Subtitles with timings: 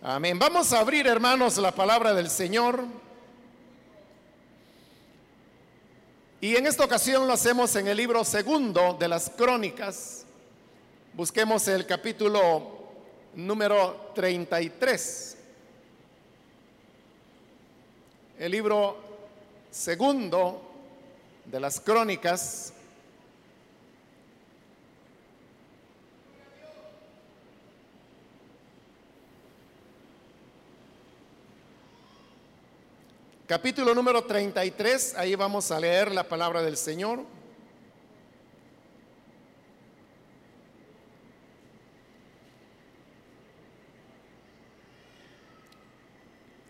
[0.00, 0.38] Amén.
[0.38, 2.84] Vamos a abrir, hermanos, la palabra del Señor.
[6.40, 10.24] Y en esta ocasión lo hacemos en el libro segundo de las crónicas.
[11.14, 12.78] Busquemos el capítulo
[13.34, 15.36] número 33.
[18.38, 18.98] El libro
[19.72, 20.62] segundo
[21.44, 22.72] de las crónicas.
[33.48, 37.24] Capítulo número 33, ahí vamos a leer la palabra del Señor.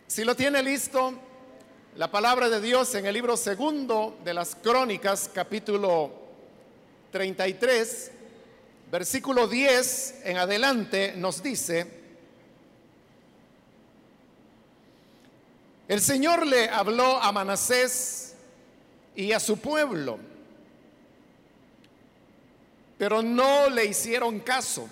[0.07, 1.15] Si lo tiene listo,
[1.97, 6.13] la palabra de Dios en el libro segundo de las crónicas, capítulo
[7.11, 8.13] 33,
[8.89, 11.99] versículo 10 en adelante, nos dice,
[15.89, 18.35] El Señor le habló a Manasés
[19.17, 20.19] y a su pueblo,
[22.99, 24.87] pero no le hicieron caso.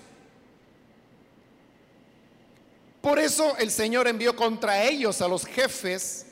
[3.02, 6.24] Por eso el Señor envió contra ellos a los jefes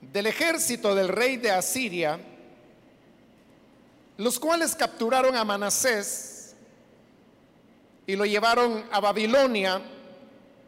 [0.00, 2.18] del ejército del rey de Asiria,
[4.16, 6.54] los cuales capturaron a Manasés
[8.06, 9.82] y lo llevaron a Babilonia,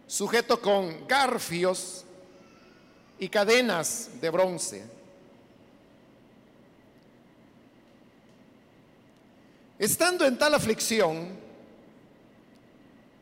[0.07, 2.05] sujeto con garfios
[3.19, 4.85] y cadenas de bronce.
[9.79, 11.29] Estando en tal aflicción,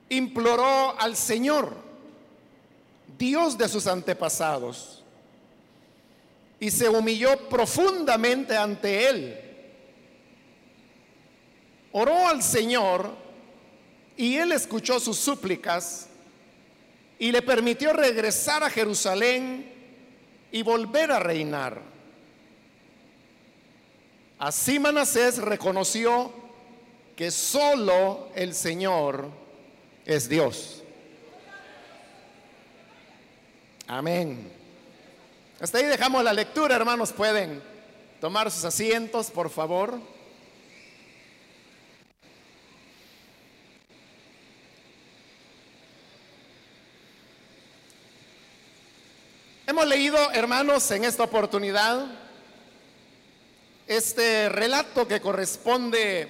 [0.08, 1.74] imploró al Señor,
[3.18, 5.02] Dios de sus antepasados,
[6.58, 9.40] y se humilló profundamente ante él.
[11.92, 13.10] Oró al Señor
[14.16, 16.08] y él escuchó sus súplicas
[17.18, 19.75] y le permitió regresar a Jerusalén
[20.52, 21.80] y volver a reinar.
[24.38, 26.32] Así Manasés reconoció
[27.16, 29.28] que solo el Señor
[30.04, 30.82] es Dios.
[33.86, 34.52] Amén.
[35.60, 37.12] Hasta ahí dejamos la lectura, hermanos.
[37.12, 37.62] Pueden
[38.20, 39.98] tomar sus asientos, por favor.
[49.68, 52.06] Hemos leído, hermanos, en esta oportunidad
[53.88, 56.28] este relato que corresponde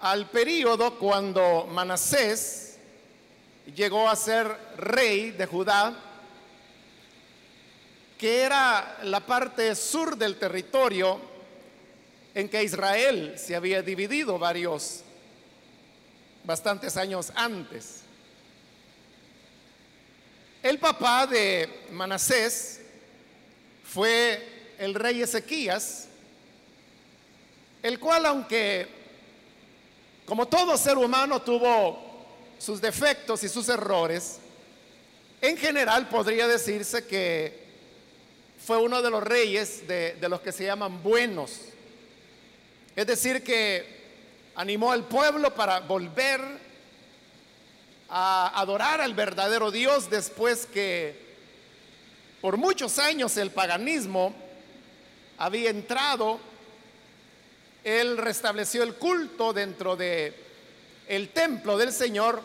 [0.00, 2.76] al periodo cuando Manasés
[3.76, 4.48] llegó a ser
[4.78, 5.94] rey de Judá,
[8.18, 11.20] que era la parte sur del territorio
[12.34, 15.04] en que Israel se había dividido varios,
[16.42, 18.01] bastantes años antes.
[20.62, 22.80] El papá de Manasés
[23.84, 26.06] fue el rey Ezequías,
[27.82, 28.86] el cual aunque
[30.24, 31.98] como todo ser humano tuvo
[32.58, 34.38] sus defectos y sus errores,
[35.40, 37.60] en general podría decirse que
[38.64, 41.58] fue uno de los reyes de, de, los que se llaman buenos.
[42.94, 44.00] Es decir, que
[44.54, 46.61] animó al pueblo para volver
[48.14, 51.18] a adorar al verdadero Dios después que
[52.42, 54.34] por muchos años el paganismo
[55.38, 56.38] había entrado,
[57.82, 60.34] él restableció el culto dentro de
[61.08, 62.42] el templo del Señor,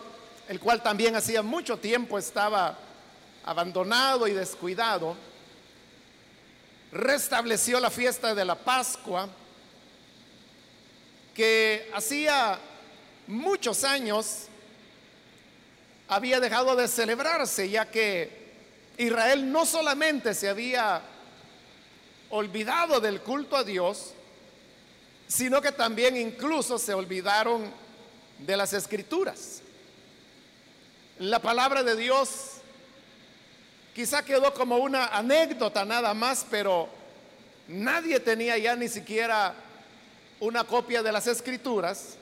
[0.47, 2.77] el cual también hacía mucho tiempo estaba
[3.43, 5.17] abandonado y descuidado.
[6.93, 9.27] Restableció la fiesta de la Pascua,
[11.35, 12.57] que hacía
[13.27, 14.47] muchos años
[16.07, 18.47] había dejado de celebrarse, ya que
[18.97, 21.01] Israel no solamente se había
[22.29, 24.13] olvidado del culto a Dios,
[25.27, 27.71] sino que también incluso se olvidaron
[28.39, 29.61] de las escrituras.
[31.19, 32.57] La palabra de Dios
[33.93, 36.87] quizá quedó como una anécdota nada más, pero
[37.67, 39.53] nadie tenía ya ni siquiera
[40.39, 42.15] una copia de las escrituras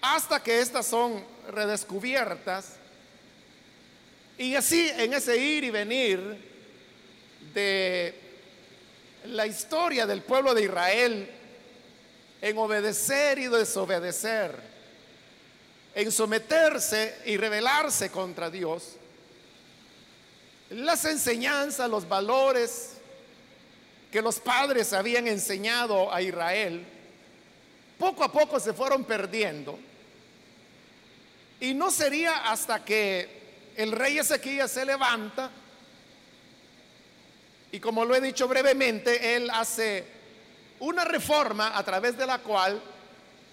[0.00, 2.76] hasta que estas son redescubiertas.
[4.38, 6.20] Y así en ese ir y venir
[7.54, 8.14] de
[9.26, 11.30] la historia del pueblo de Israel,
[12.42, 14.54] en obedecer y desobedecer,
[15.94, 18.96] en someterse y rebelarse contra Dios,
[20.70, 22.92] las enseñanzas, los valores
[24.12, 26.84] que los padres habían enseñado a Israel,
[27.98, 29.78] poco a poco se fueron perdiendo
[31.60, 33.28] y no sería hasta que
[33.76, 35.50] el rey Ezequías se levanta
[37.76, 40.04] y como lo he dicho brevemente, él hace
[40.80, 42.80] una reforma a través de la cual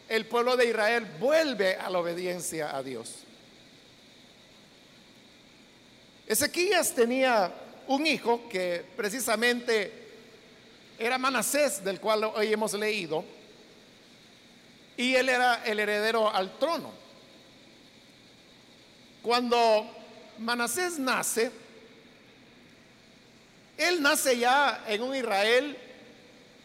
[0.07, 3.15] el pueblo de Israel vuelve a la obediencia a Dios.
[6.27, 7.53] Ezequías tenía
[7.87, 9.91] un hijo que precisamente
[10.97, 13.25] era Manasés, del cual hoy hemos leído,
[14.95, 17.02] y él era el heredero al trono.
[19.23, 19.89] Cuando
[20.37, 21.49] Manasés nace,
[23.77, 25.77] él nace ya en un Israel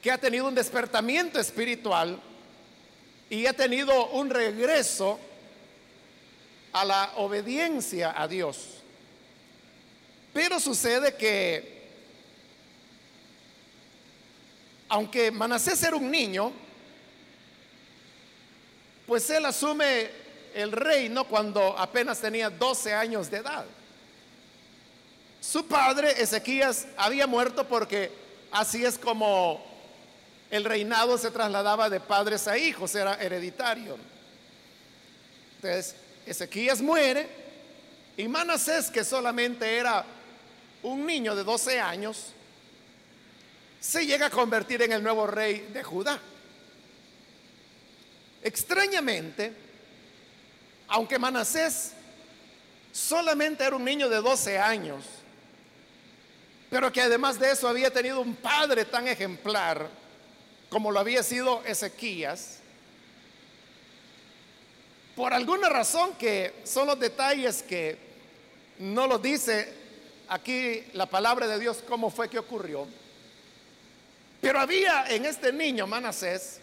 [0.02, 2.20] que ha tenido un despertamiento espiritual
[3.30, 5.20] y ha tenido un regreso
[6.72, 8.82] a la obediencia a Dios.
[10.32, 11.86] Pero sucede que,
[14.88, 16.52] aunque Manasés era un niño,
[19.06, 20.10] pues él asume
[20.54, 23.64] el reino cuando apenas tenía 12 años de edad.
[25.40, 28.10] Su padre, Ezequías, había muerto porque
[28.50, 29.64] así es como
[30.50, 33.96] el reinado se trasladaba de padres a hijos, era hereditario.
[35.56, 35.94] Entonces,
[36.26, 37.28] Ezequías muere
[38.16, 40.04] y Manasés, que solamente era
[40.82, 42.32] un niño de 12 años,
[43.80, 46.18] se llega a convertir en el nuevo rey de Judá.
[48.42, 49.52] Extrañamente,
[50.88, 51.92] aunque Manasés
[52.92, 55.04] solamente era un niño de 12 años,
[56.70, 59.88] pero que además de eso había tenido un padre tan ejemplar
[60.70, 62.58] como lo había sido Ezequías,
[65.14, 67.98] por alguna razón que son los detalles que
[68.78, 69.74] no lo dice
[70.28, 72.86] aquí la palabra de Dios cómo fue que ocurrió,
[74.40, 76.60] pero había en este niño Manasés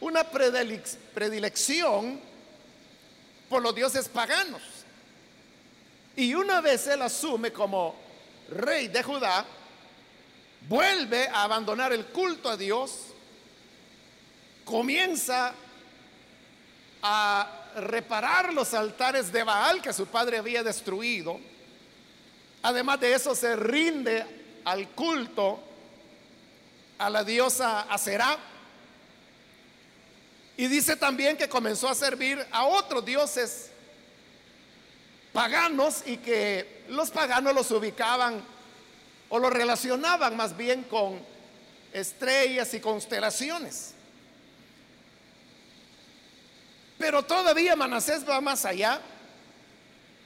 [0.00, 2.20] una predilección
[3.48, 4.62] por los dioses paganos.
[6.16, 7.94] Y una vez él asume como
[8.50, 9.44] rey de Judá,
[10.68, 13.06] vuelve a abandonar el culto a Dios,
[14.64, 15.54] comienza
[17.02, 21.38] a reparar los altares de Baal que su padre había destruido.
[22.62, 24.24] Además de eso se rinde
[24.64, 25.60] al culto
[26.98, 28.36] a la diosa Aserá.
[30.58, 33.70] Y dice también que comenzó a servir a otros dioses
[35.32, 38.42] paganos y que los paganos los ubicaban
[39.28, 41.20] o los relacionaban más bien con
[41.92, 43.94] estrellas y constelaciones.
[46.98, 49.00] Pero todavía Manasés va más allá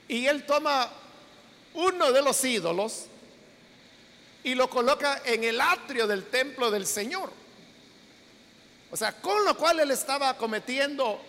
[0.07, 0.89] y él toma
[1.75, 3.05] uno de los ídolos
[4.43, 7.42] y lo coloca en el atrio del templo del Señor.
[8.93, 11.19] O sea, con lo cual él estaba cometiendo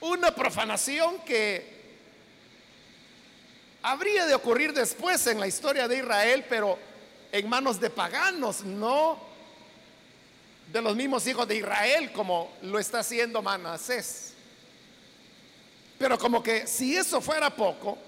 [0.00, 1.70] una profanación que
[3.82, 6.78] habría de ocurrir después en la historia de Israel, pero
[7.30, 9.18] en manos de paganos, no
[10.72, 14.32] de los mismos hijos de Israel como lo está haciendo Manasés.
[15.98, 17.98] Pero como que si eso fuera poco,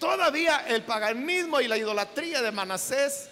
[0.00, 3.28] todavía el paganismo y la idolatría de Manasés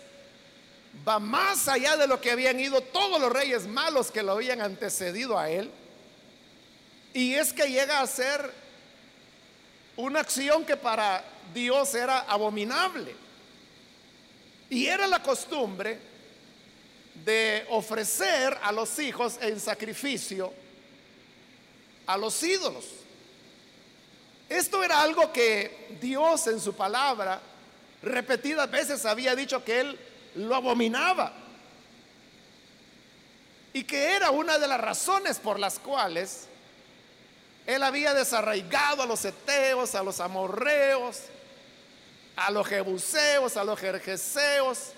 [1.06, 4.60] va más allá de lo que habían ido todos los reyes malos que lo habían
[4.60, 5.70] antecedido a él.
[7.12, 8.52] Y es que llega a ser
[9.96, 13.14] una acción que para Dios era abominable.
[14.70, 15.98] Y era la costumbre
[17.24, 20.52] de ofrecer a los hijos en sacrificio
[22.06, 22.84] a los ídolos.
[24.48, 27.40] Esto era algo que Dios en su palabra
[28.02, 29.98] repetidas veces había dicho que él
[30.34, 31.32] lo abominaba.
[33.72, 36.46] Y que era una de las razones por las cuales
[37.66, 41.22] él había desarraigado a los eteos, a los amorreos,
[42.36, 44.90] a los jebuseos, a los jerjeseos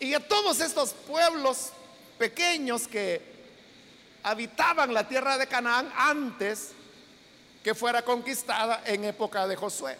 [0.00, 1.70] y a todos estos pueblos
[2.18, 3.20] pequeños que
[4.22, 6.72] habitaban la tierra de Canaán antes
[7.62, 9.96] que fuera conquistada en época de Josué.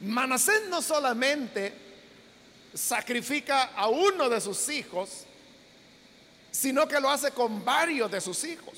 [0.00, 1.72] Manasés no solamente
[2.74, 5.24] sacrifica a uno de sus hijos,
[6.50, 8.74] sino que lo hace con varios de sus hijos.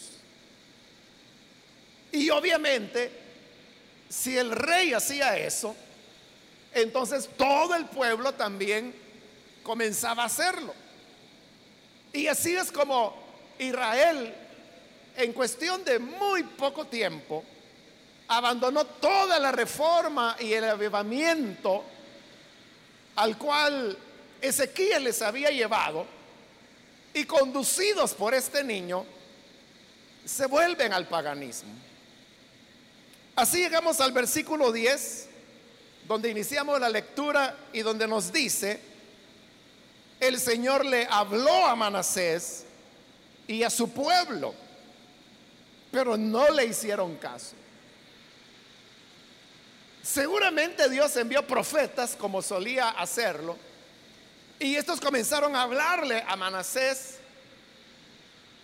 [2.12, 3.10] Y obviamente,
[4.08, 5.76] si el rey hacía eso,
[6.72, 8.94] entonces todo el pueblo también
[9.62, 10.74] comenzaba a hacerlo.
[12.12, 13.16] Y así es como
[13.58, 14.34] Israel,
[15.16, 17.44] en cuestión de muy poco tiempo,
[18.30, 21.82] abandonó toda la reforma y el avivamiento
[23.16, 23.98] al cual
[24.40, 26.06] Ezequiel les había llevado
[27.12, 29.04] y conducidos por este niño,
[30.24, 31.70] se vuelven al paganismo.
[33.34, 35.28] Así llegamos al versículo 10,
[36.06, 38.80] donde iniciamos la lectura y donde nos dice,
[40.20, 42.64] el Señor le habló a Manasés
[43.48, 44.54] y a su pueblo,
[45.90, 47.59] pero no le hicieron caso.
[50.12, 53.56] Seguramente Dios envió profetas como solía hacerlo,
[54.58, 57.18] y estos comenzaron a hablarle a Manasés,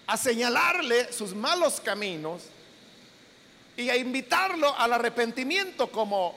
[0.09, 2.43] a señalarle sus malos caminos
[3.77, 6.35] y a invitarlo al arrepentimiento como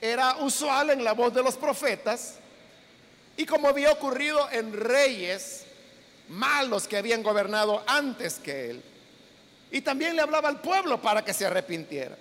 [0.00, 2.36] era usual en la voz de los profetas
[3.36, 5.66] y como había ocurrido en reyes
[6.30, 8.82] malos que habían gobernado antes que él.
[9.70, 12.16] Y también le hablaba al pueblo para que se arrepintiera.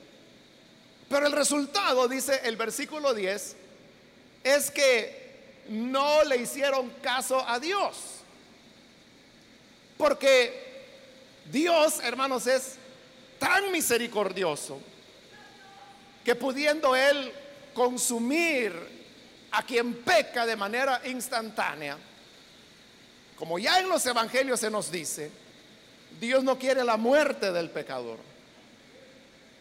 [1.10, 3.56] Pero el resultado, dice el versículo 10,
[4.44, 7.96] es que no le hicieron caso a Dios.
[9.98, 10.86] Porque
[11.52, 12.76] Dios, hermanos, es
[13.40, 14.80] tan misericordioso
[16.24, 17.32] que pudiendo Él
[17.74, 18.74] consumir
[19.52, 21.98] a quien peca de manera instantánea,
[23.38, 25.32] como ya en los evangelios se nos dice,
[26.20, 28.18] Dios no quiere la muerte del pecador,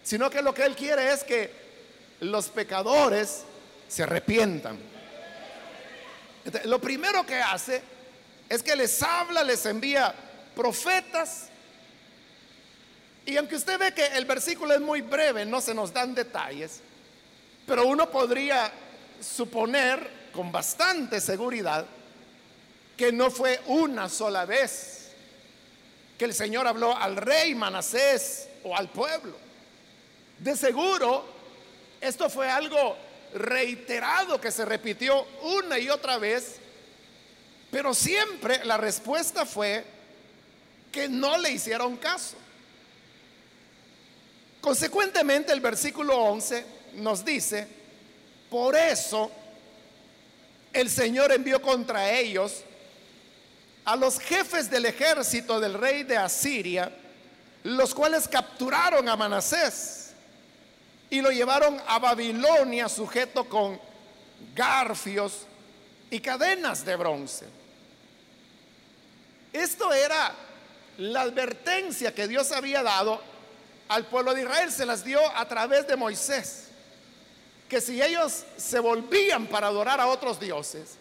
[0.06, 1.50] sino que lo que Él quiere es que
[2.20, 3.42] los pecadores
[3.88, 4.78] se arrepientan.
[6.66, 7.82] lo primero que hace
[8.48, 10.14] es que les habla, les envía
[10.54, 11.48] profetas,
[13.25, 16.78] y aunque usted ve que el versículo es muy breve, no se nos dan detalles,
[17.66, 18.70] pero uno podría
[19.20, 21.84] suponer con bastante seguridad
[22.96, 25.10] que no fue una sola vez
[26.16, 29.46] que el Señor habló al rey Manasés o al pueblo.
[30.38, 31.25] De seguro,
[32.00, 32.97] esto fue algo
[33.35, 36.57] reiterado que se repitió una y otra vez,
[37.71, 39.85] pero siempre la respuesta fue
[40.93, 42.37] que no le hicieron caso.
[44.61, 47.66] Consecuentemente, el versículo 11 nos dice,
[48.50, 49.31] por eso
[50.73, 52.62] el Señor envió contra ellos
[53.85, 56.93] a los jefes del ejército del rey de Asiria,
[57.62, 60.05] los cuales capturaron a Manasés
[61.10, 63.80] y lo llevaron a Babilonia sujeto con
[64.54, 65.46] garfios
[66.10, 67.46] y cadenas de bronce.
[69.52, 70.34] Esto era
[70.98, 73.20] la advertencia que Dios había dado
[73.88, 76.68] al pueblo de Israel, se las dio a través de Moisés,
[77.68, 80.96] que si ellos se volvían para adorar a otros dioses,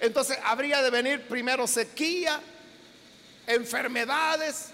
[0.00, 2.40] entonces habría de venir primero sequía,
[3.46, 4.70] enfermedades,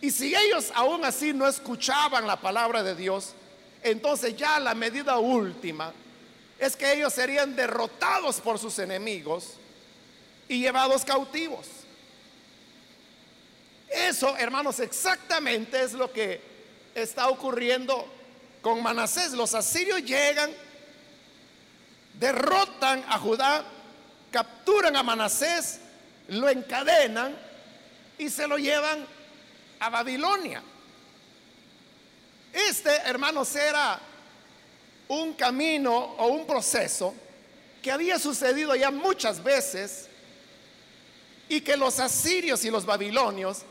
[0.00, 3.34] y si ellos aún así no escuchaban la palabra de Dios,
[3.82, 5.92] entonces ya la medida última
[6.58, 9.54] es que ellos serían derrotados por sus enemigos
[10.48, 11.66] y llevados cautivos.
[13.88, 16.40] Eso, hermanos, exactamente es lo que
[16.94, 18.06] está ocurriendo
[18.60, 19.32] con Manasés.
[19.32, 20.50] Los asirios llegan,
[22.18, 23.64] derrotan a Judá
[24.30, 25.80] capturan a Manasés,
[26.28, 27.36] lo encadenan
[28.18, 29.06] y se lo llevan
[29.80, 30.62] a Babilonia.
[32.52, 34.00] Este, hermanos, era
[35.08, 37.14] un camino o un proceso
[37.82, 40.08] que había sucedido ya muchas veces
[41.48, 43.62] y que los asirios y los babilonios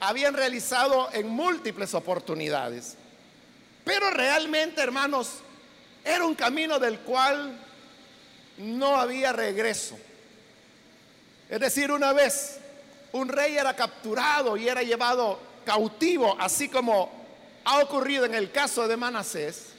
[0.00, 2.96] habían realizado en múltiples oportunidades.
[3.84, 5.30] Pero realmente, hermanos,
[6.04, 7.56] era un camino del cual
[8.58, 9.98] no había regreso.
[11.48, 12.58] Es decir, una vez
[13.12, 17.19] un rey era capturado y era llevado cautivo, así como
[17.64, 19.70] ha ocurrido en el caso de Manasés,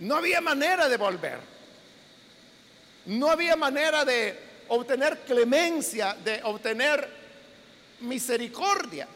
[0.00, 1.38] no había manera de volver.
[3.06, 7.08] No había manera de obtener clemencia, de obtener
[8.00, 9.06] misericordia.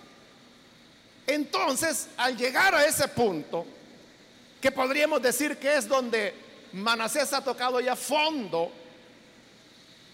[1.27, 3.67] Entonces, al llegar a ese punto,
[4.61, 6.35] que podríamos decir que es donde
[6.73, 8.73] Manasés ha tocado ya fondo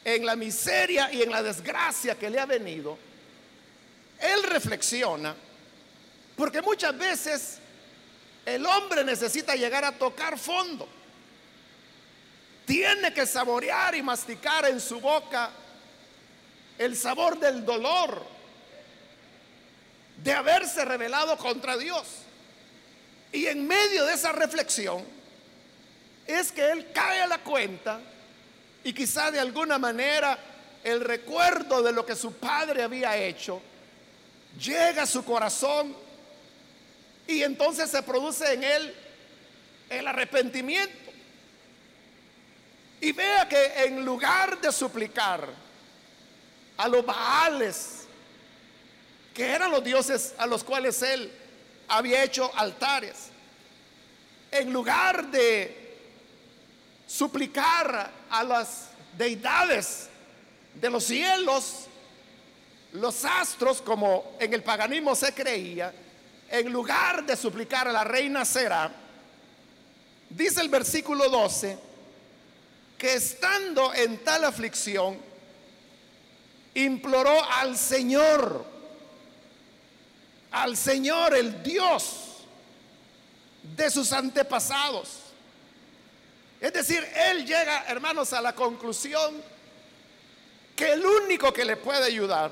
[0.05, 2.99] en la miseria y en la desgracia que le ha venido,
[4.21, 5.35] él reflexiona,
[6.37, 7.59] porque muchas veces
[8.45, 10.89] el hombre necesita llegar a tocar fondo.
[12.67, 15.51] Tiene que saborear y masticar en su boca
[16.79, 18.25] el sabor del dolor
[20.23, 22.07] de haberse rebelado contra Dios.
[23.33, 25.05] Y en medio de esa reflexión,
[26.27, 28.01] es que él cae a la cuenta
[28.83, 30.39] y quizá de alguna manera
[30.83, 33.61] el recuerdo de lo que su padre había hecho
[34.59, 35.95] llega a su corazón
[37.27, 38.95] y entonces se produce en él
[39.91, 41.13] el arrepentimiento.
[43.01, 45.49] Y vea que en lugar de suplicar
[46.77, 48.05] a los baales
[49.35, 51.31] que eran los dioses a los cuales él
[51.89, 53.31] había hecho altares.
[54.51, 55.97] En lugar de
[57.07, 60.09] suplicar a las deidades
[60.75, 61.87] de los cielos,
[62.93, 65.93] los astros, como en el paganismo se creía,
[66.49, 68.91] en lugar de suplicar a la reina Sera,
[70.29, 71.79] dice el versículo 12,
[72.99, 75.19] que estando en tal aflicción,
[76.75, 78.65] imploró al Señor,
[80.51, 82.47] al Señor, el Dios
[83.77, 85.21] de sus antepasados.
[86.61, 89.43] Es decir, él llega, hermanos, a la conclusión
[90.75, 92.51] que el único que le puede ayudar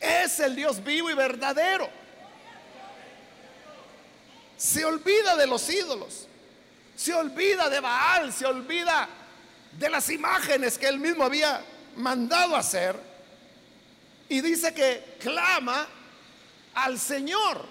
[0.00, 1.99] es el Dios vivo y verdadero.
[4.60, 6.26] Se olvida de los ídolos,
[6.94, 9.08] se olvida de Baal, se olvida
[9.72, 11.64] de las imágenes que él mismo había
[11.96, 12.94] mandado hacer
[14.28, 15.88] y dice que clama
[16.74, 17.64] al Señor.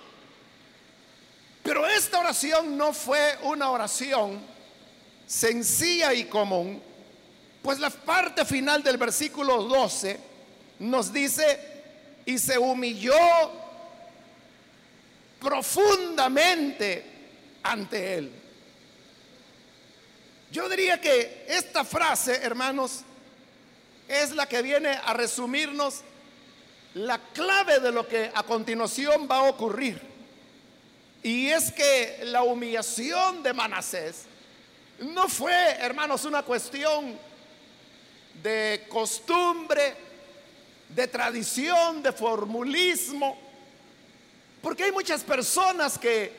[1.61, 4.41] Pero esta oración no fue una oración
[5.27, 6.81] sencilla y común,
[7.61, 10.19] pues la parte final del versículo 12
[10.79, 11.83] nos dice,
[12.25, 13.13] y se humilló
[15.39, 17.05] profundamente
[17.63, 18.31] ante él.
[20.51, 23.01] Yo diría que esta frase, hermanos,
[24.07, 26.01] es la que viene a resumirnos
[26.95, 30.01] la clave de lo que a continuación va a ocurrir.
[31.21, 34.23] Y es que la humillación de Manasés
[34.99, 37.17] no fue, hermanos, una cuestión
[38.41, 39.95] de costumbre,
[40.89, 43.48] de tradición, de formulismo,
[44.61, 46.33] porque hay muchas personas que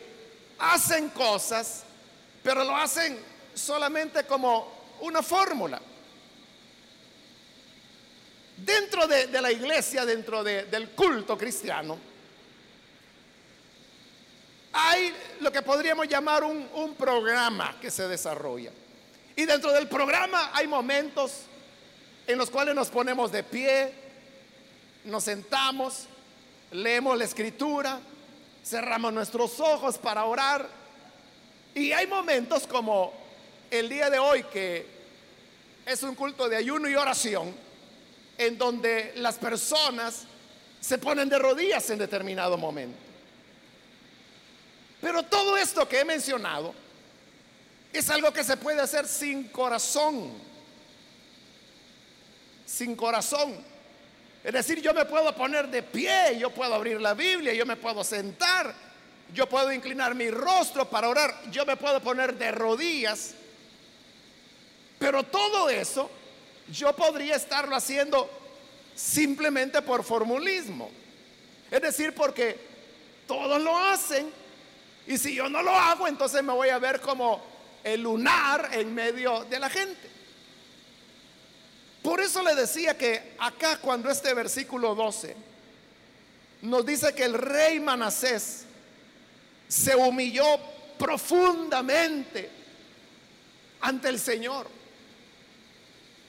[0.58, 1.84] hacen cosas,
[2.42, 3.18] pero lo hacen
[3.54, 5.80] solamente como una fórmula.
[8.56, 11.98] Dentro de, la iglesia, dentro del culto cristiano,
[14.72, 18.70] hay lo que podríamos llamar un, programa que se desarrolla.
[19.34, 21.42] Y dentro del programa hay momentos
[22.26, 23.92] en los cuales nos ponemos de pie,
[25.04, 26.06] nos sentamos,
[26.70, 28.00] leemos la escritura,
[28.64, 30.68] cerramos nuestros ojos para orar.
[31.74, 33.12] Y hay momentos como
[33.70, 34.86] el día de hoy que
[35.86, 37.54] es un culto de ayuno y oración
[38.38, 40.24] en donde las personas
[40.80, 42.98] se ponen de rodillas en determinado momento.
[45.00, 46.74] Pero todo esto que he mencionado
[47.92, 50.32] es algo que se puede hacer sin corazón.
[52.66, 53.69] Sin corazón.
[54.42, 57.76] Es decir, yo me puedo poner de pie, yo puedo abrir la Biblia, yo me
[57.76, 58.74] puedo sentar,
[59.34, 63.34] yo puedo inclinar mi rostro para orar, yo me puedo poner de rodillas.
[64.98, 66.10] Pero todo eso
[66.70, 68.30] yo podría estarlo haciendo
[68.94, 70.90] simplemente por formulismo.
[71.70, 72.58] Es decir, porque
[73.26, 74.30] todos lo hacen
[75.06, 77.42] y si yo no lo hago, entonces me voy a ver como
[77.84, 80.09] el lunar en medio de la gente.
[82.02, 85.36] Por eso le decía que acá cuando este versículo 12
[86.62, 88.64] nos dice que el rey Manasés
[89.68, 90.44] se humilló
[90.98, 92.50] profundamente
[93.80, 94.66] ante el Señor.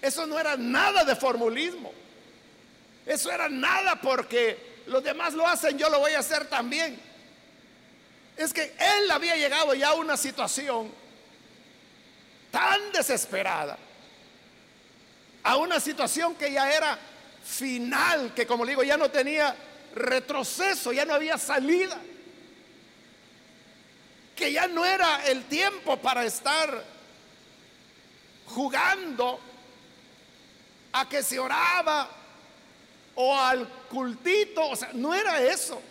[0.02, 1.92] Eso no era nada de formulismo.
[3.06, 7.00] Eso era nada porque los demás lo hacen, yo lo voy a hacer también.
[8.38, 10.92] Es que él había llegado ya a una situación
[12.50, 13.78] tan desesperada,
[15.44, 16.98] a una situación que ya era
[17.44, 19.56] final, que como digo, ya no tenía
[19.96, 22.00] retroceso, ya no había salida,
[24.36, 26.84] que ya no era el tiempo para estar
[28.48, 29.40] jugando
[30.94, 32.10] a que se oraba
[33.16, 35.82] o al cultito, o sea, no era eso,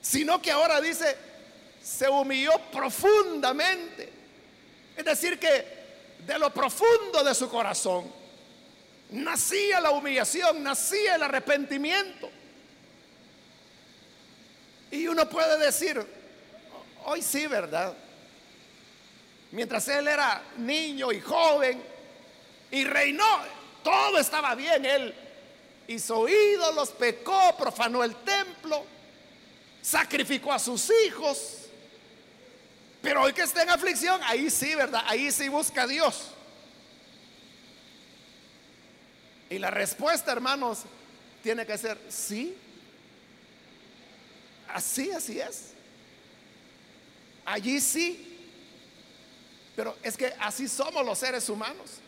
[0.00, 1.16] sino que ahora dice,
[1.82, 4.12] se humilló profundamente.
[4.96, 5.75] Es decir, que
[6.24, 8.10] de lo profundo de su corazón
[9.10, 12.30] nacía la humillación, nacía el arrepentimiento.
[14.90, 16.04] Y uno puede decir,
[17.04, 17.94] hoy sí, ¿verdad?
[19.52, 21.82] Mientras él era niño y joven
[22.70, 23.40] y reinó,
[23.82, 25.14] todo estaba bien, él
[25.88, 28.84] hizo ídolos, pecó, profanó el templo,
[29.82, 31.65] sacrificó a sus hijos.
[33.02, 35.02] Pero hoy que está en aflicción, ahí sí, ¿verdad?
[35.06, 36.32] Ahí sí busca a Dios.
[39.48, 40.80] Y la respuesta, hermanos,
[41.42, 42.56] tiene que ser sí.
[44.68, 45.72] Así, así es.
[47.44, 48.36] Allí sí.
[49.76, 52.00] Pero es que así somos los seres humanos.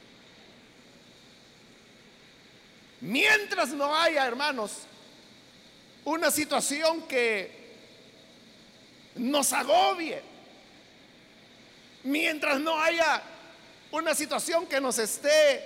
[3.00, 4.72] Mientras no haya, hermanos,
[6.04, 7.56] una situación que
[9.14, 10.20] nos agobie,
[12.08, 13.22] mientras no haya
[13.90, 15.64] una situación que nos esté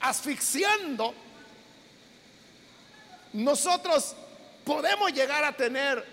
[0.00, 1.14] asfixiando,
[3.32, 4.14] nosotros
[4.64, 6.04] podemos llegar a tener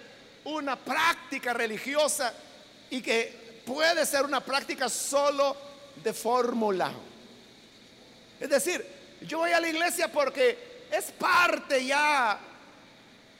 [0.45, 2.33] una práctica religiosa
[2.89, 5.55] y que puede ser una práctica solo
[6.03, 6.91] de fórmula.
[8.39, 8.85] Es decir,
[9.21, 12.39] yo voy a la iglesia porque es parte ya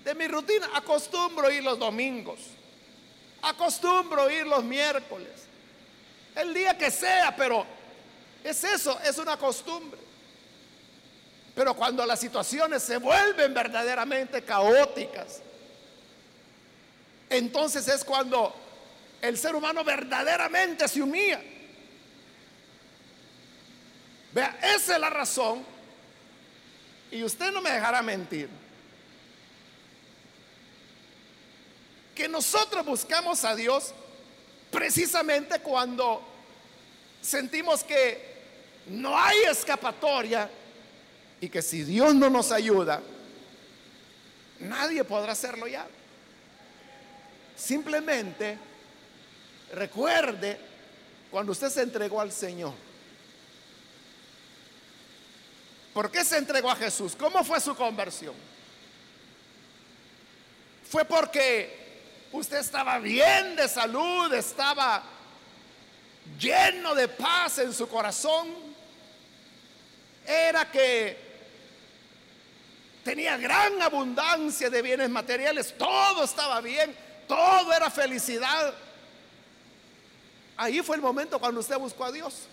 [0.03, 0.69] de mi rutina.
[0.73, 2.39] Acostumbro ir los domingos.
[3.43, 5.45] Acostumbro ir los miércoles.
[6.35, 7.65] El día que sea, pero
[8.43, 9.99] es eso, es una costumbre.
[11.55, 15.41] Pero cuando las situaciones se vuelven verdaderamente caóticas,
[17.29, 18.53] entonces es cuando
[19.21, 21.41] el ser humano verdaderamente se humilla.
[24.33, 25.65] Vea, esa es la razón,
[27.09, 28.49] y usted no me dejará mentir,
[32.13, 33.93] que nosotros buscamos a Dios
[34.75, 36.21] precisamente cuando
[37.21, 38.35] sentimos que
[38.87, 40.49] no hay escapatoria
[41.39, 43.01] y que si Dios no nos ayuda,
[44.59, 45.87] nadie podrá hacerlo ya.
[47.55, 48.57] Simplemente
[49.71, 50.59] recuerde
[51.31, 52.73] cuando usted se entregó al Señor.
[55.93, 57.15] ¿Por qué se entregó a Jesús?
[57.17, 58.35] ¿Cómo fue su conversión?
[60.89, 61.84] Fue porque
[62.35, 65.03] usted estaba bien de salud, estaba
[66.39, 68.47] lleno de paz en su corazón.
[70.25, 71.17] Era que
[73.03, 76.95] tenía gran abundancia de bienes materiales, todo estaba bien,
[77.27, 78.73] todo era felicidad.
[80.57, 82.47] Ahí fue el momento cuando usted buscó a Dios.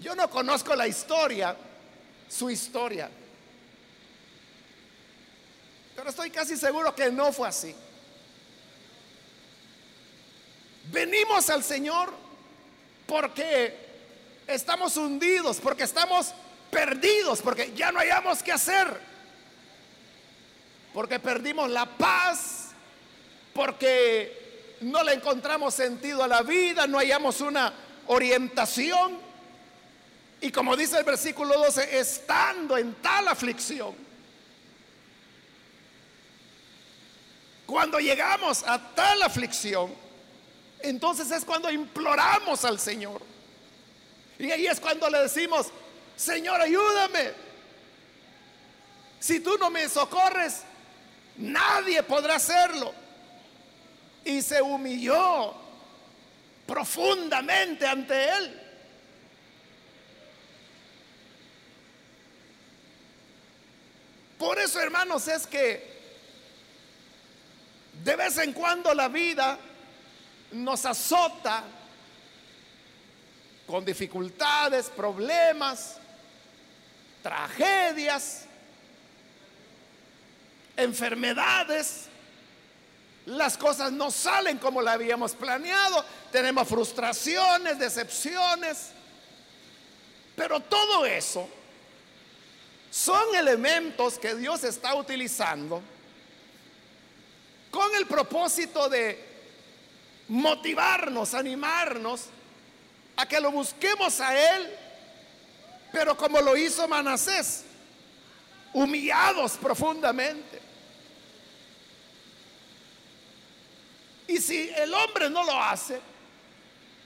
[0.00, 1.56] Yo no conozco la historia,
[2.28, 3.10] su historia.
[6.00, 7.76] Pero estoy casi seguro que no fue así.
[10.90, 12.10] Venimos al Señor
[13.06, 13.76] porque
[14.46, 16.32] estamos hundidos, porque estamos
[16.70, 19.10] perdidos, porque ya no hayamos que hacer
[20.94, 22.70] porque perdimos la paz,
[23.52, 27.74] porque no le encontramos sentido a la vida, no hallamos una
[28.06, 29.18] orientación.
[30.40, 34.09] Y como dice el versículo 12, estando en tal aflicción,
[37.70, 39.94] cuando llegamos a tal aflicción,
[40.80, 43.22] entonces es cuando imploramos al Señor.
[44.38, 45.68] Y ahí es cuando le decimos,
[46.16, 47.32] Señor, ayúdame.
[49.18, 50.64] Si tú no me socorres,
[51.40, 52.92] Nadie podrá hacerlo.
[54.24, 55.54] Y se humilló
[56.66, 58.60] profundamente ante él.
[64.38, 65.89] Por eso, hermanos, es que
[68.04, 69.58] de vez en cuando la vida
[70.52, 71.64] nos azota
[73.66, 75.96] con dificultades, problemas,
[77.22, 78.46] tragedias
[80.76, 82.06] enfermedades,
[83.26, 88.90] las cosas no salen como la habíamos planeado, tenemos frustraciones, decepciones,
[90.34, 91.48] pero todo eso
[92.90, 95.82] son elementos que Dios está utilizando
[97.70, 99.30] con el propósito de
[100.28, 102.26] motivarnos, animarnos
[103.16, 104.70] a que lo busquemos a Él,
[105.92, 107.64] pero como lo hizo Manasés,
[108.72, 110.60] humillados profundamente.
[114.28, 116.00] Y si el hombre no lo hace,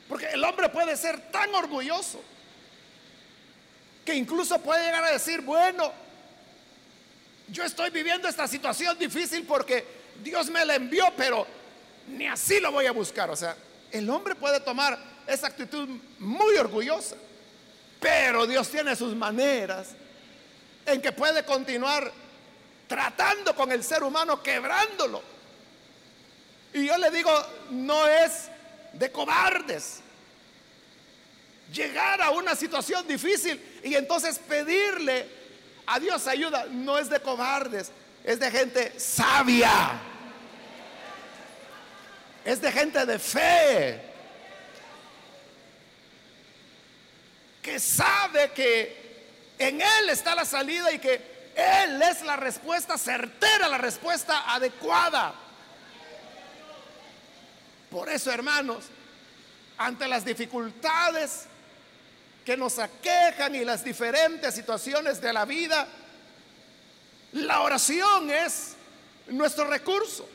[0.09, 2.22] porque el hombre puede ser tan orgulloso
[4.05, 5.90] que incluso puede llegar a decir, bueno,
[7.48, 11.46] yo estoy viviendo esta situación difícil porque Dios me la envió, pero
[12.09, 13.31] ni así lo voy a buscar.
[13.31, 13.57] O sea,
[13.90, 17.16] el hombre puede tomar esa actitud muy orgullosa,
[18.00, 19.88] pero Dios tiene sus maneras
[20.87, 22.12] en que puede continuar
[22.87, 25.35] tratando con el ser humano, quebrándolo
[26.74, 27.31] y yo le digo,
[27.70, 28.48] no es
[28.92, 30.00] de cobardes
[31.72, 35.27] llegar a una situación difícil y entonces pedirle
[35.87, 36.66] a Dios ayuda.
[36.66, 37.92] No es de cobardes,
[38.24, 40.00] es de gente sabia.
[42.42, 44.00] Es de gente de fe.
[47.62, 53.68] Que sabe que en Él está la salida y que Él es la respuesta certera,
[53.68, 55.34] la respuesta adecuada.
[57.90, 58.87] Por eso, hermanos,
[59.76, 61.46] ante las dificultades
[62.44, 65.87] que nos aquejan y las diferentes situaciones de la vida,
[67.35, 68.77] la oración es
[69.27, 70.29] nuestro recurso.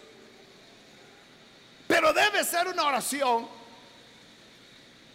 [1.87, 3.47] Pero debe ser una oración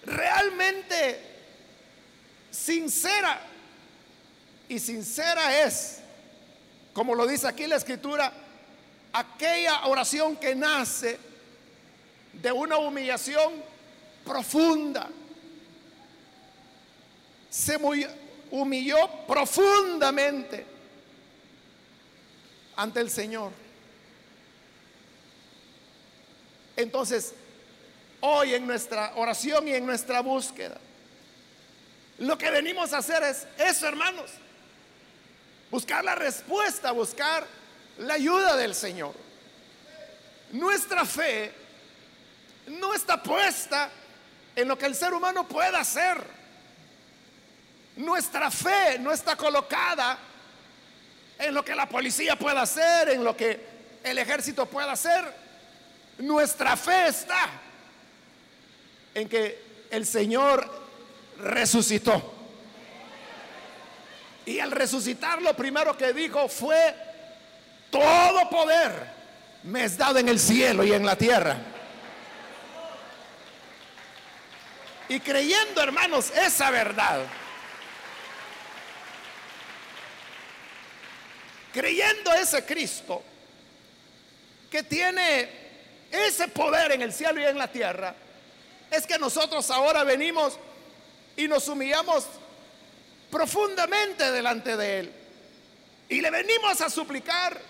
[0.04, 1.20] realmente
[2.50, 3.40] sincera.
[4.66, 6.00] Y sincera es,
[6.94, 8.32] como lo dice aquí la escritura,
[9.12, 11.18] aquella oración que nace
[12.32, 13.62] de una humillación
[14.24, 15.06] profunda.
[17.50, 17.76] Se
[18.50, 20.73] humilló profundamente
[22.76, 23.52] ante el Señor.
[26.76, 27.34] Entonces,
[28.20, 30.78] hoy en nuestra oración y en nuestra búsqueda,
[32.18, 34.30] lo que venimos a hacer es eso, hermanos.
[35.70, 37.46] Buscar la respuesta, buscar
[37.98, 39.14] la ayuda del Señor.
[40.52, 41.52] Nuestra fe
[42.66, 43.90] no está puesta
[44.54, 46.24] en lo que el ser humano pueda hacer.
[47.96, 50.18] Nuestra fe no está colocada
[51.38, 53.66] en lo que la policía pueda hacer, en lo que
[54.02, 55.24] el ejército pueda hacer.
[56.18, 57.48] Nuestra fe está
[59.14, 60.68] en que el Señor
[61.38, 62.32] resucitó.
[64.46, 66.94] Y al resucitar lo primero que dijo fue,
[67.90, 68.92] todo poder
[69.62, 71.56] me es dado en el cielo y en la tierra.
[75.08, 77.20] Y creyendo, hermanos, esa verdad,
[81.74, 83.20] creyendo ese Cristo
[84.70, 85.48] que tiene
[86.10, 88.14] ese poder en el cielo y en la tierra,
[88.90, 90.56] es que nosotros ahora venimos
[91.36, 92.26] y nos humillamos
[93.30, 95.12] profundamente delante de Él.
[96.08, 97.60] Y le venimos a suplicar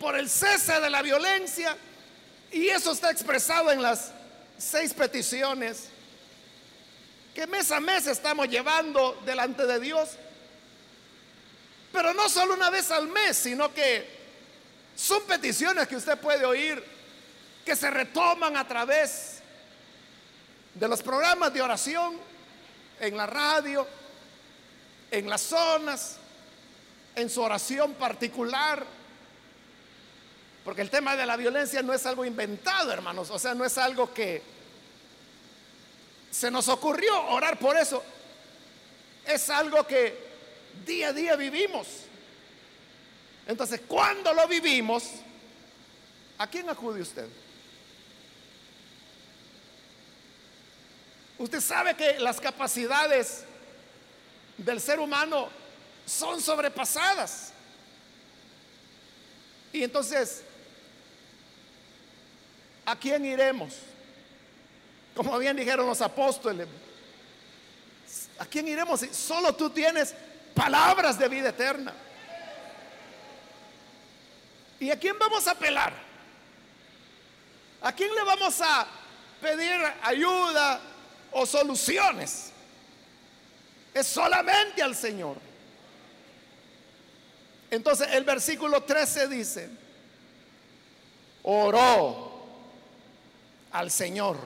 [0.00, 1.76] por el cese de la violencia.
[2.50, 4.10] Y eso está expresado en las
[4.58, 5.84] seis peticiones
[7.34, 10.10] que mes a mes estamos llevando delante de Dios.
[11.92, 14.20] Pero no solo una vez al mes, sino que
[14.94, 16.82] son peticiones que usted puede oír
[17.64, 19.40] que se retoman a través
[20.74, 22.16] de los programas de oración
[23.00, 23.86] en la radio,
[25.10, 26.16] en las zonas,
[27.16, 28.84] en su oración particular.
[30.64, 33.30] Porque el tema de la violencia no es algo inventado, hermanos.
[33.30, 34.42] O sea, no es algo que
[36.30, 38.02] se nos ocurrió orar por eso.
[39.26, 40.29] Es algo que
[40.86, 41.86] día a día vivimos.
[43.46, 45.04] Entonces, cuando lo vivimos,
[46.38, 47.28] ¿a quién acude usted?
[51.38, 53.44] Usted sabe que las capacidades
[54.58, 55.48] del ser humano
[56.06, 57.52] son sobrepasadas.
[59.72, 60.42] Y entonces,
[62.84, 63.74] ¿a quién iremos?
[65.14, 66.68] Como bien dijeron los apóstoles,
[68.38, 69.00] ¿a quién iremos?
[69.12, 70.14] Solo tú tienes
[70.60, 71.92] palabras de vida eterna.
[74.78, 75.92] ¿Y a quién vamos a apelar?
[77.82, 78.86] ¿A quién le vamos a
[79.40, 80.80] pedir ayuda,
[81.32, 82.52] o soluciones.
[83.94, 85.36] Es solamente al Señor.
[87.70, 89.70] Entonces el versículo 13 dice,
[91.42, 92.44] oró
[93.72, 94.38] al Señor.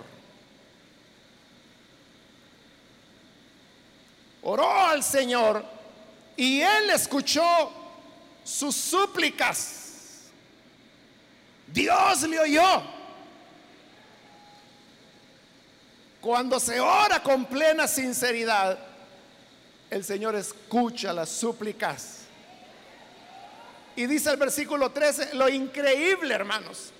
[4.43, 5.65] Oró al Señor
[6.37, 7.73] y él escuchó
[8.45, 9.85] sus súplicas.
[11.67, 12.83] Dios le oyó.
[16.21, 18.79] Cuando se ora con plena sinceridad,
[19.91, 22.21] el Señor escucha las súplicas.
[23.97, 26.91] Y dice el versículo 13, lo increíble, hermanos.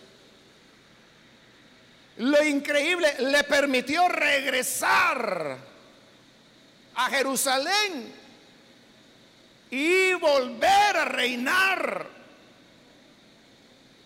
[2.19, 5.59] Lo increíble le permitió regresar
[6.95, 8.24] a Jerusalén
[9.75, 12.07] y volver a reinar.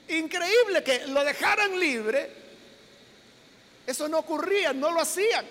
[0.09, 2.39] Increíble que lo dejaran libre
[3.89, 5.47] eso no ocurría, no lo hacían.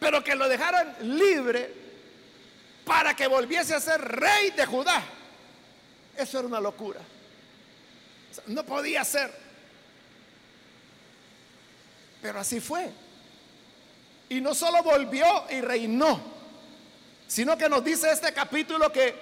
[0.00, 1.72] Pero que lo dejaran libre
[2.84, 5.00] para que volviese a ser rey de Judá.
[6.16, 6.98] Eso era una locura.
[8.46, 9.32] no podía ser.
[12.20, 12.90] Pero así fue.
[14.28, 16.20] Y no solo volvió y reinó,
[17.30, 19.14] sino que nos dice este capítulo que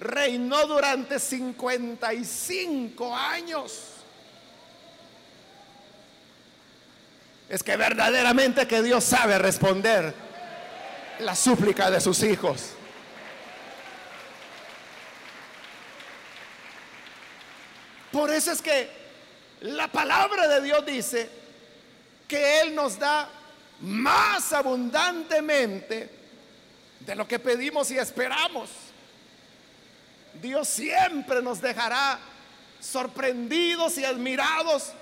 [0.00, 3.90] reinó durante 55 años.
[7.48, 10.12] es que verdaderamente que Dios sabe responder
[11.20, 12.70] la súplica de sus hijos.
[18.10, 18.90] Por eso es que
[19.60, 21.30] la palabra de Dios dice
[22.26, 23.28] que Él nos da
[23.82, 26.23] más abundantemente
[27.06, 28.70] de lo que pedimos y esperamos.
[30.40, 32.18] Dios siempre nos dejará
[32.80, 34.92] sorprendidos y admirados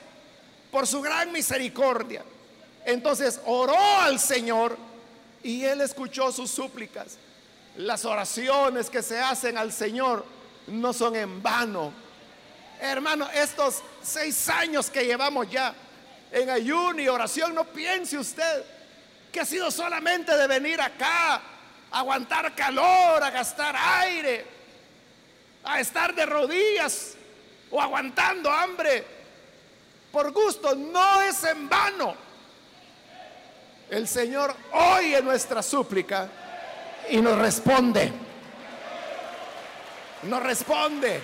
[0.71, 2.25] por su gran misericordia.
[2.85, 4.77] Entonces oró al Señor
[5.43, 7.19] y Él escuchó sus súplicas.
[7.77, 10.25] Las oraciones que se hacen al Señor
[10.67, 11.93] no son en vano.
[12.81, 15.75] Hermano, estos seis años que llevamos ya
[16.33, 18.65] en ayuno y oración, no piense usted
[19.31, 21.41] que ha sido solamente de venir acá,
[21.93, 24.45] aguantar calor, a gastar aire,
[25.65, 27.15] a estar de rodillas
[27.71, 29.05] o aguantando hambre
[30.11, 30.75] por gusto.
[30.75, 32.17] No es en vano.
[33.91, 36.29] El Señor oye nuestra súplica
[37.11, 38.13] y nos responde.
[40.23, 41.21] Nos responde.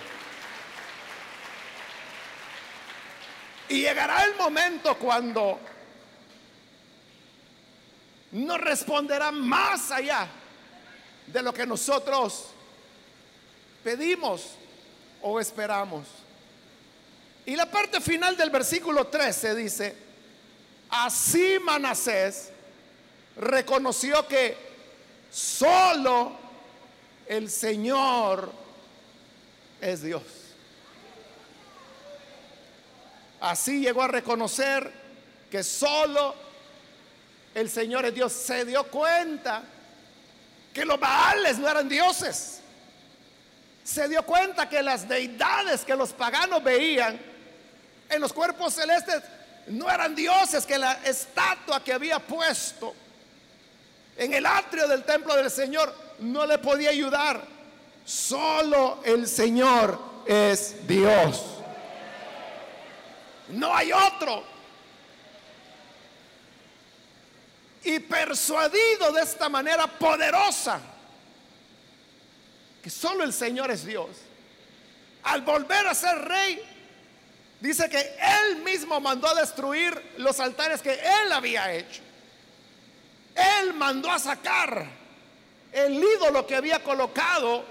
[3.71, 5.59] Y llegará el momento cuando
[8.33, 10.29] nos responderá más allá
[11.33, 12.47] de lo que nosotros
[13.85, 14.43] pedimos
[15.23, 16.07] o esperamos.
[17.47, 19.97] Y la parte final del versículo 13 dice,
[20.91, 22.51] así Manasés
[23.37, 24.57] reconoció que
[25.31, 26.33] solo
[27.27, 28.53] el Señor
[29.81, 30.23] es Dios.
[33.41, 34.93] Así llegó a reconocer
[35.51, 36.35] que solo
[37.55, 38.33] el Señor es Dios.
[38.33, 39.63] Se dio cuenta
[40.73, 42.61] que los Baales no eran dioses.
[43.85, 47.19] Se dio cuenta que las deidades que los paganos veían
[48.09, 49.23] en los cuerpos celestes
[49.69, 52.95] no eran dioses, que la estatua que había puesto
[54.17, 57.43] en el atrio del templo del Señor no le podía ayudar.
[58.05, 61.45] Solo el Señor es Dios.
[63.49, 64.58] No hay otro.
[67.89, 70.79] Y persuadido de esta manera poderosa,
[72.83, 74.11] que solo el Señor es Dios,
[75.23, 76.61] al volver a ser rey,
[77.59, 82.03] dice que él mismo mandó a destruir los altares que él había hecho.
[83.35, 84.87] Él mandó a sacar
[85.73, 87.65] el ídolo que había colocado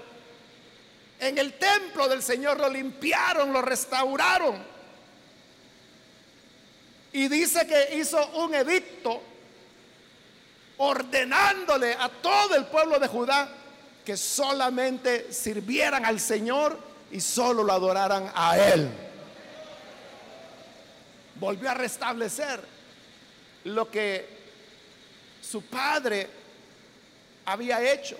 [1.20, 4.66] en el templo del Señor, lo limpiaron, lo restauraron.
[7.12, 9.22] Y dice que hizo un edicto
[10.78, 13.48] ordenándole a todo el pueblo de Judá
[14.04, 16.78] que solamente sirvieran al Señor
[17.10, 18.88] y solo lo adoraran a Él.
[21.34, 22.60] Volvió a restablecer
[23.64, 24.38] lo que
[25.42, 26.28] su padre
[27.44, 28.16] había hecho.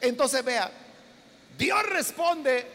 [0.00, 0.70] Entonces vea,
[1.56, 2.66] Dios responde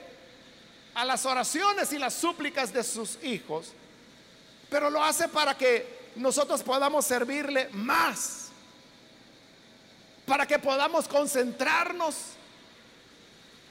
[0.96, 3.74] a las oraciones y las súplicas de sus hijos,
[4.70, 8.50] pero lo hace para que nosotros podamos servirle más,
[10.26, 12.16] para que podamos concentrarnos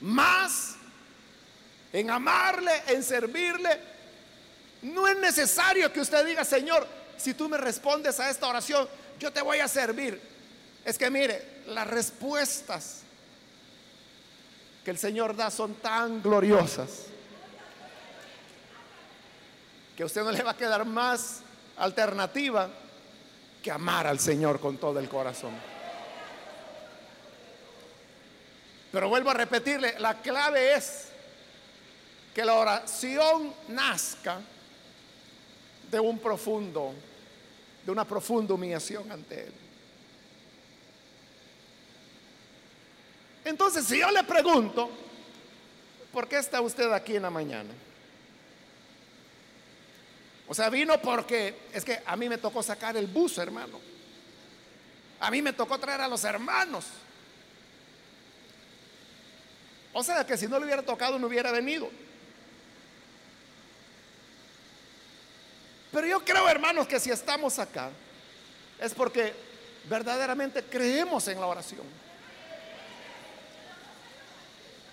[0.01, 0.75] más
[1.93, 3.81] en amarle, en servirle.
[4.83, 8.89] No es necesario que usted diga, Señor, si tú me respondes a esta oración,
[9.21, 10.21] yo te voy a servir.
[10.85, 13.03] Es que mire, las respuestas
[14.85, 17.05] que el Señor da son tan gloriosas
[19.97, 21.41] que a usted no le va a quedar más
[21.79, 22.69] alternativa
[23.63, 25.53] que amar al Señor con todo el corazón.
[28.91, 31.09] Pero vuelvo a repetirle, la clave es
[32.35, 34.41] que la oración nazca
[35.91, 36.95] de un profundo
[37.89, 39.53] de una profunda humillación ante Él.
[43.47, 44.91] Entonces, si yo le pregunto,
[46.13, 47.71] ¿por qué está usted aquí en la mañana?
[50.49, 53.79] O sea, vino porque es que a mí me tocó sacar el bus, hermano.
[55.21, 56.87] A mí me tocó traer a los hermanos.
[59.93, 61.91] O sea, que si no le hubiera tocado, no hubiera venido.
[65.93, 67.91] Pero yo creo, hermanos, que si estamos acá
[68.81, 69.35] es porque
[69.89, 71.87] verdaderamente creemos en la oración.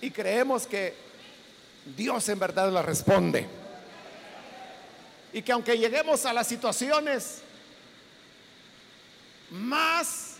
[0.00, 0.94] Y creemos que
[1.96, 3.46] Dios en verdad la responde.
[5.36, 7.42] Y que aunque lleguemos a las situaciones
[9.50, 10.36] más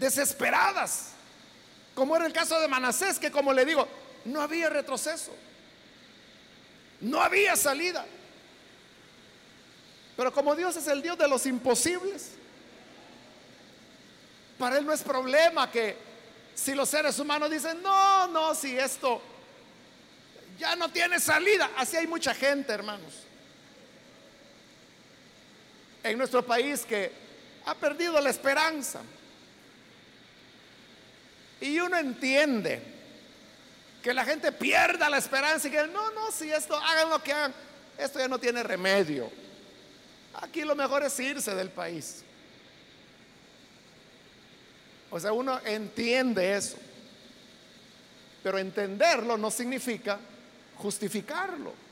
[0.00, 1.10] desesperadas,
[1.94, 3.86] como era el caso de Manasés, que como le digo,
[4.24, 5.32] no había retroceso,
[7.02, 8.04] no había salida.
[10.16, 12.32] Pero como Dios es el Dios de los imposibles,
[14.58, 15.96] para Él no es problema que
[16.52, 19.22] si los seres humanos dicen, no, no, si esto
[20.58, 23.24] ya no tiene salida, así hay mucha gente, hermanos.
[26.04, 27.10] En nuestro país que
[27.66, 29.00] ha perdido la esperanza.
[31.60, 32.82] Y uno entiende
[34.02, 37.32] que la gente pierda la esperanza y que no, no, si esto, hagan lo que
[37.32, 37.54] hagan,
[37.96, 39.30] esto ya no tiene remedio.
[40.34, 42.22] Aquí lo mejor es irse del país.
[45.10, 46.76] O sea, uno entiende eso.
[48.42, 50.18] Pero entenderlo no significa
[50.76, 51.83] justificarlo.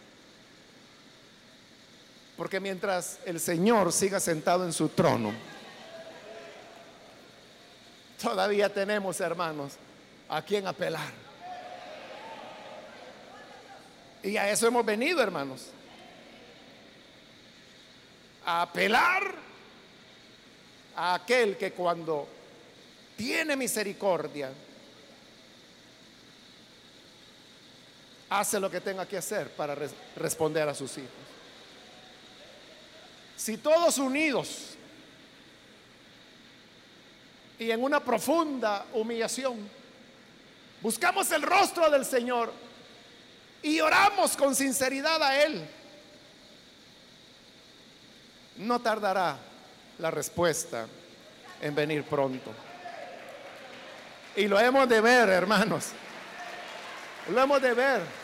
[2.36, 5.32] Porque mientras el Señor siga sentado en su trono,
[8.20, 9.74] todavía tenemos, hermanos,
[10.28, 11.12] a quien apelar.
[14.22, 15.66] Y a eso hemos venido, hermanos.
[18.44, 19.34] A apelar
[20.96, 22.28] a aquel que cuando
[23.16, 24.50] tiene misericordia,
[28.30, 29.76] hace lo que tenga que hacer para
[30.16, 31.31] responder a sus hijos.
[33.42, 34.76] Si todos unidos
[37.58, 39.68] y en una profunda humillación
[40.80, 42.52] buscamos el rostro del Señor
[43.60, 45.68] y oramos con sinceridad a Él,
[48.58, 49.36] no tardará
[49.98, 50.86] la respuesta
[51.60, 52.52] en venir pronto.
[54.36, 55.88] Y lo hemos de ver, hermanos.
[57.28, 58.21] Lo hemos de ver.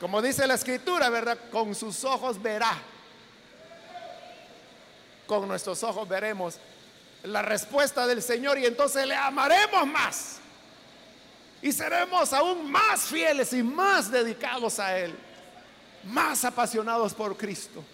[0.00, 1.38] Como dice la escritura, ¿verdad?
[1.52, 2.72] Con sus ojos verá.
[5.26, 6.56] Con nuestros ojos veremos
[7.24, 10.38] la respuesta del Señor y entonces le amaremos más.
[11.60, 15.14] Y seremos aún más fieles y más dedicados a Él.
[16.04, 17.84] Más apasionados por Cristo.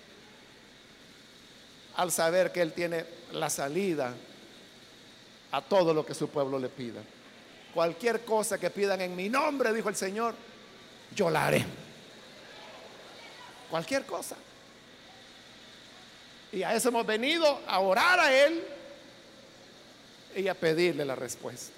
[1.96, 4.14] Al saber que Él tiene la salida
[5.50, 7.00] a todo lo que su pueblo le pida.
[7.74, 10.36] Cualquier cosa que pidan en mi nombre, dijo el Señor,
[11.12, 11.66] yo la haré.
[13.70, 14.36] Cualquier cosa.
[16.52, 18.64] Y a eso hemos venido, a orar a Él
[20.34, 21.75] y a pedirle la respuesta.